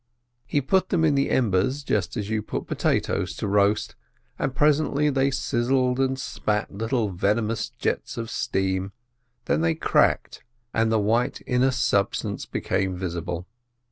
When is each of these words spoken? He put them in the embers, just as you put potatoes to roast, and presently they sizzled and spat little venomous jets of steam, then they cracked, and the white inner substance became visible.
He 0.47 0.61
put 0.61 0.89
them 0.89 1.05
in 1.05 1.13
the 1.13 1.29
embers, 1.29 1.83
just 1.83 2.17
as 2.17 2.27
you 2.27 2.41
put 2.41 2.65
potatoes 2.65 3.35
to 3.35 3.47
roast, 3.47 3.93
and 4.39 4.55
presently 4.55 5.11
they 5.11 5.29
sizzled 5.29 5.99
and 5.99 6.17
spat 6.17 6.73
little 6.73 7.09
venomous 7.09 7.69
jets 7.69 8.17
of 8.17 8.31
steam, 8.31 8.93
then 9.45 9.61
they 9.61 9.75
cracked, 9.75 10.41
and 10.73 10.91
the 10.91 10.97
white 10.97 11.43
inner 11.45 11.69
substance 11.69 12.47
became 12.47 12.95
visible. 12.97 13.45